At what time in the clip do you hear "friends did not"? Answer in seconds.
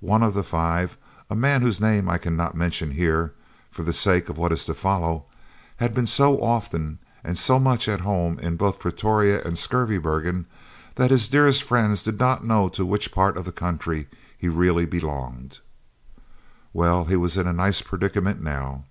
11.62-12.42